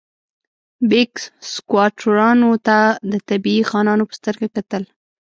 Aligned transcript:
بیګ 0.89 1.13
سکواټورانو 1.51 2.51
ته 2.67 2.77
د 3.11 3.13
طبیعي 3.29 3.63
خانانو 3.69 4.03
په 4.09 4.13
سترګه 4.19 4.47
کتل. 4.55 4.83